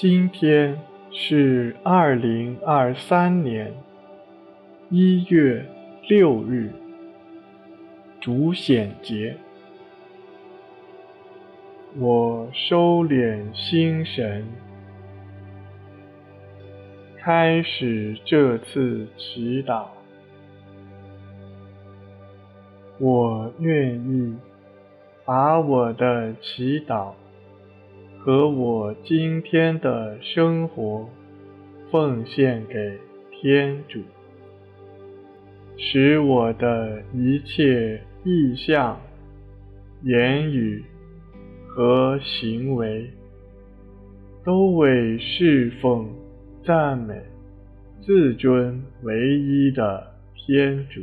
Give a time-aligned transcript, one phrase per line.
[0.00, 0.78] 今天
[1.12, 3.70] 是二零二三年
[4.88, 5.62] 一月
[6.08, 6.72] 六日，
[8.18, 9.36] 主显节。
[11.98, 14.46] 我收敛心神，
[17.18, 19.84] 开始这次祈祷。
[22.98, 24.34] 我愿意
[25.26, 27.12] 把我的祈祷
[28.22, 31.08] 和我今天的生活
[31.90, 32.98] 奉献给
[33.30, 33.98] 天主，
[35.78, 39.00] 使我的一切意向、
[40.02, 40.84] 言语
[41.66, 43.08] 和行为
[44.44, 46.06] 都为侍奉、
[46.62, 47.14] 赞美、
[48.02, 51.00] 自尊唯一的天主。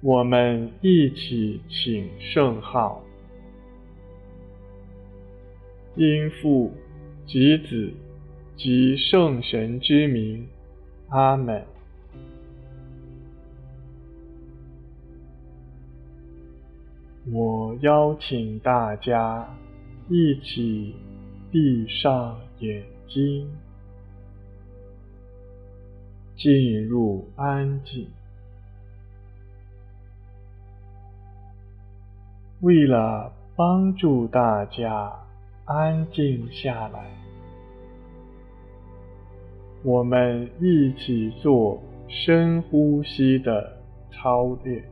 [0.00, 3.04] 我们一起请圣号，
[5.94, 6.72] 因父
[7.26, 7.92] 及子
[8.56, 10.48] 及圣神之名，
[11.08, 11.62] 阿门。
[17.30, 19.46] 我邀请大家
[20.08, 20.94] 一起
[21.50, 23.48] 闭上眼睛，
[26.36, 28.08] 进入安静。
[32.60, 35.12] 为了帮助大家
[35.74, 37.00] 安静下来，
[39.82, 43.78] 我们一起做深呼吸的
[44.10, 44.91] 操练。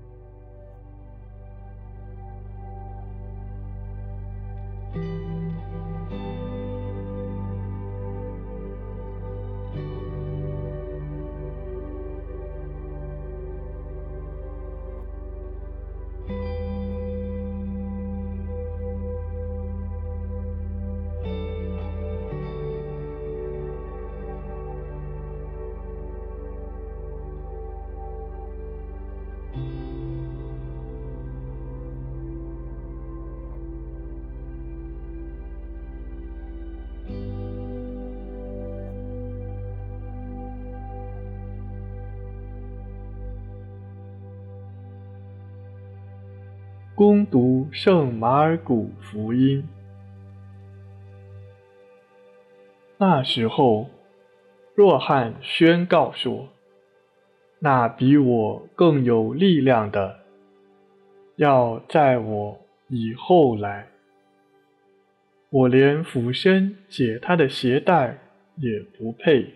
[47.01, 49.67] 攻读圣马尔谷福音。
[52.99, 53.89] 那时候，
[54.75, 56.51] 若翰宣告说
[57.59, 60.21] ：“那比我更有力量的，
[61.37, 63.87] 要在我以后来。
[65.49, 68.19] 我连俯身解他的鞋带
[68.57, 69.55] 也不配。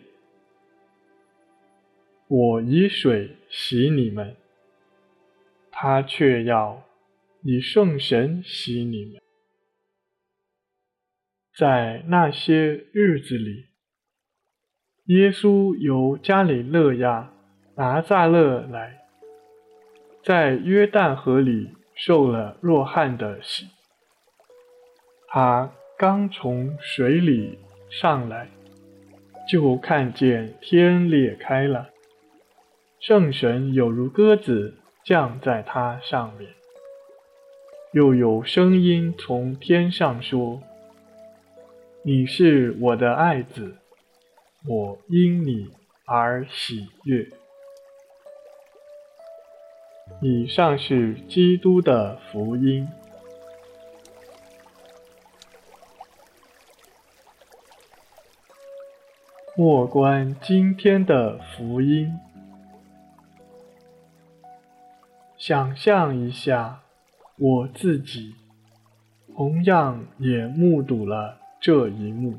[2.26, 4.34] 我以水洗你们，
[5.70, 6.82] 他却要。”
[7.46, 9.20] 以圣神洗你们。
[11.54, 13.66] 在那些日子里，
[15.04, 17.34] 耶稣由加里勒亚
[17.76, 18.98] 拿撒勒来，
[20.22, 23.66] 在约旦河里受了若翰的洗。
[25.28, 27.58] 他刚从水里
[27.90, 28.48] 上来，
[29.46, 31.90] 就看见天裂开了，
[33.00, 36.53] 圣神有如鸽子降在他上面。
[37.94, 40.60] 又有声音从天上说
[42.02, 43.76] ：“你是我的爱子，
[44.66, 45.70] 我因你
[46.04, 47.28] 而喜悦。”
[50.20, 52.88] 以上是基督的福音。
[59.56, 62.18] 莫观今天的福音，
[65.38, 66.80] 想象一下。
[67.36, 68.34] 我自己
[69.34, 72.38] 同样也目睹了这一幕。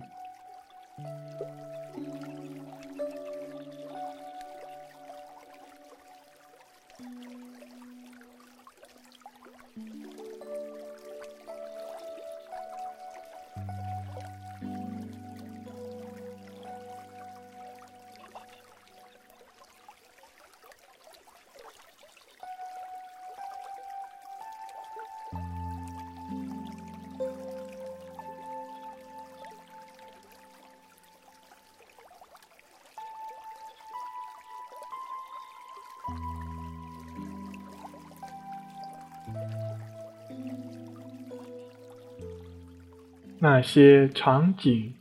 [43.40, 44.94] 那些场景，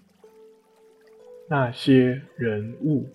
[1.49, 3.09] 那些人物。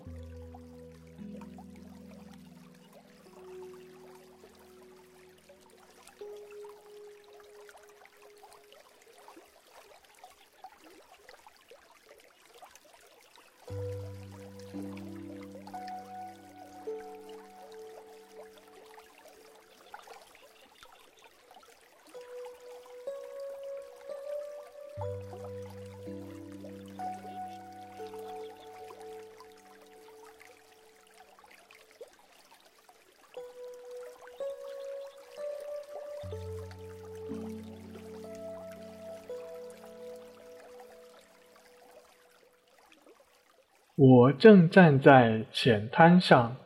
[44.02, 46.56] 我正站在浅滩上，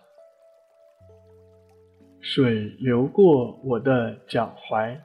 [2.20, 4.96] 水流过我的脚踝。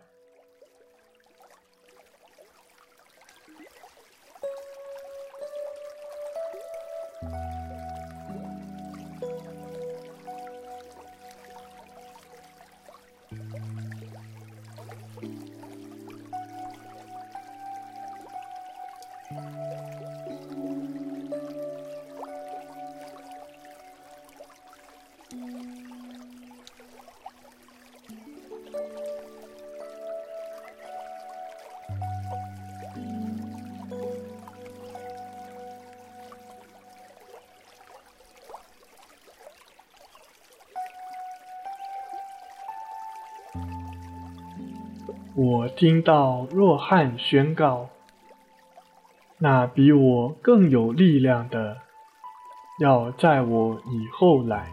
[45.35, 47.89] 我听到若汉宣告
[49.37, 51.77] ：“那比我更有力量的，
[52.79, 54.71] 要在我以后来。”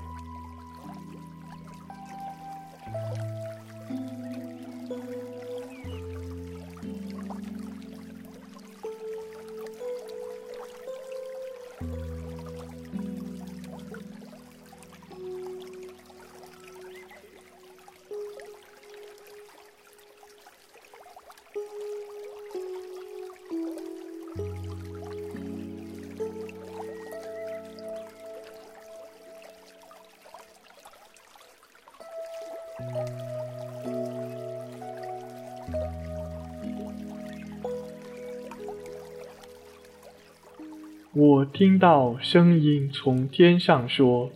[41.19, 44.31] 我听到声音从天上说：“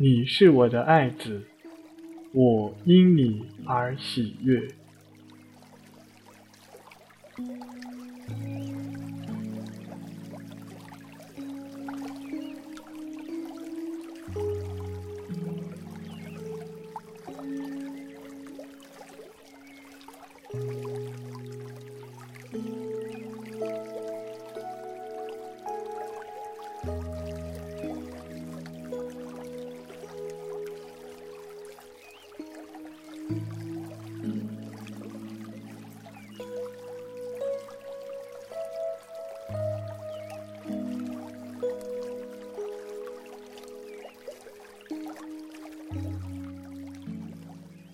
[0.00, 1.42] 你是我的爱子，
[2.32, 4.66] 我因你而喜悦。”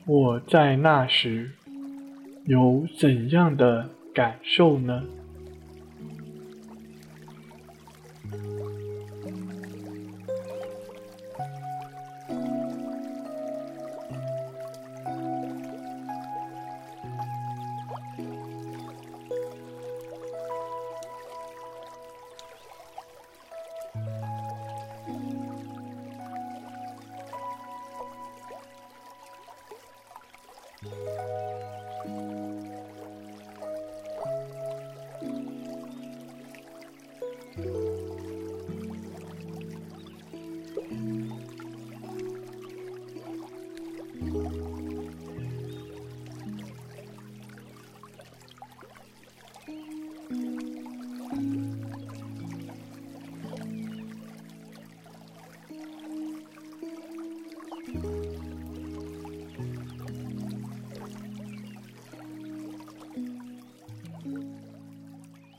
[0.08, 1.50] 我在那时
[2.44, 5.02] 有怎样的感受呢？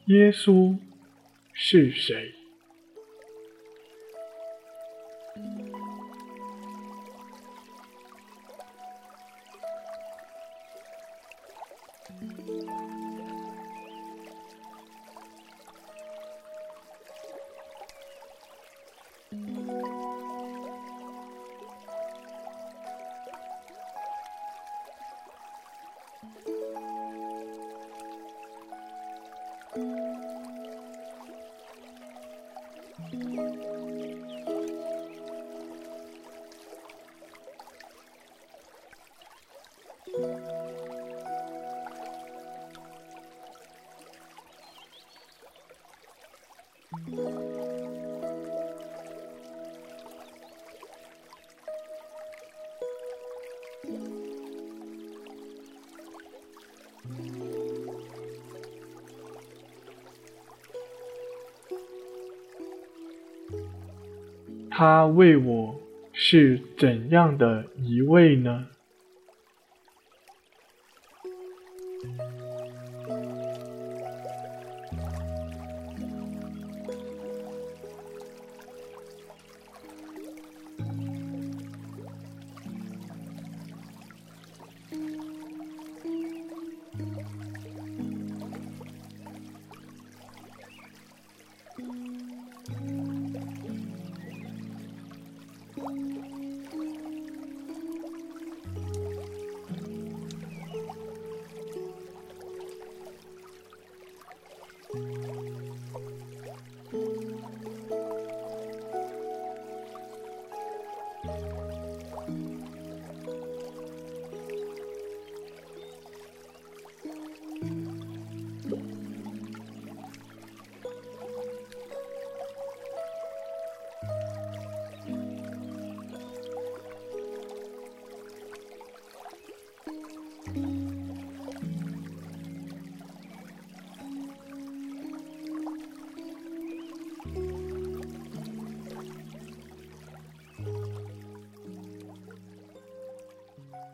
[0.07, 0.77] 耶稣
[1.51, 2.36] 是谁？
[64.77, 65.75] 他为我
[66.13, 68.67] 是怎样的一位呢？
[104.97, 105.26] Bye.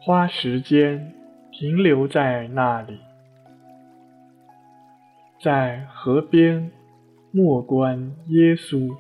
[0.05, 1.13] 花时间
[1.49, 2.99] 停留在那里，
[5.41, 6.69] 在河边
[7.31, 8.93] 默观耶稣。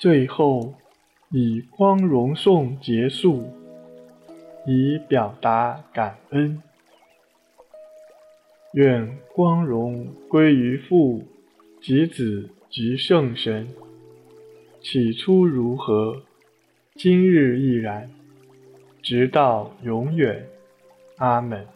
[0.00, 0.72] 最后，
[1.28, 3.52] 以光荣颂结束，
[4.66, 6.62] 以表达感恩。
[8.72, 11.24] 愿光荣归于父
[11.82, 13.68] 及子及圣神，
[14.80, 16.22] 起初如何，
[16.94, 18.10] 今日亦然，
[19.02, 20.46] 直到永远。
[21.18, 21.66] 阿门。